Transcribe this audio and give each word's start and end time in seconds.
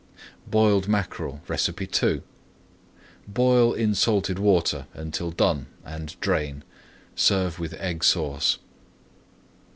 BOILED 0.47 0.87
MACKEREL 0.87 1.41
II 1.47 2.21
Boil 3.27 3.71
in 3.73 3.93
salted 3.93 4.39
water 4.39 4.87
until 4.95 5.29
done 5.29 5.67
and 5.85 6.19
drain. 6.19 6.63
Serve 7.15 7.59
with 7.59 7.75
Egg 7.75 8.03
Sauce. 8.03 8.57